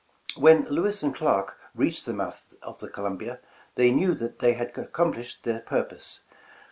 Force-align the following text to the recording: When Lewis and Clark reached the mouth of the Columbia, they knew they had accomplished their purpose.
When 0.35 0.63
Lewis 0.63 1.03
and 1.03 1.13
Clark 1.13 1.59
reached 1.75 2.07
the 2.07 2.13
mouth 2.13 2.55
of 2.63 2.79
the 2.79 2.89
Columbia, 2.89 3.39
they 3.75 3.91
knew 3.91 4.15
they 4.15 4.53
had 4.53 4.75
accomplished 4.75 5.43
their 5.43 5.59
purpose. 5.59 6.21